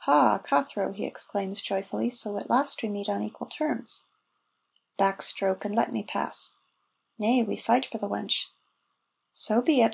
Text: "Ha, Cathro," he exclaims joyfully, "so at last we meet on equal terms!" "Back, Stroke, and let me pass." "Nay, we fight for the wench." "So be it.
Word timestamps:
"Ha, 0.00 0.38
Cathro," 0.44 0.92
he 0.92 1.06
exclaims 1.06 1.62
joyfully, 1.62 2.10
"so 2.10 2.36
at 2.36 2.50
last 2.50 2.82
we 2.82 2.90
meet 2.90 3.08
on 3.08 3.22
equal 3.22 3.46
terms!" 3.46 4.04
"Back, 4.98 5.22
Stroke, 5.22 5.64
and 5.64 5.74
let 5.74 5.92
me 5.92 6.02
pass." 6.02 6.56
"Nay, 7.18 7.42
we 7.42 7.56
fight 7.56 7.86
for 7.90 7.96
the 7.96 8.06
wench." 8.06 8.48
"So 9.32 9.62
be 9.62 9.80
it. 9.80 9.86